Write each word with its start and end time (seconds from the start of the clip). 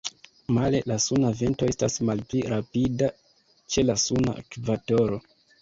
Male, 0.55 0.79
la 0.91 0.95
suna 1.03 1.31
vento 1.41 1.69
estas 1.75 1.99
malpli 2.11 2.43
rapida 2.53 3.13
ĉe 3.75 3.87
la 3.89 4.01
suna 4.07 4.37
ekvatoro. 4.45 5.25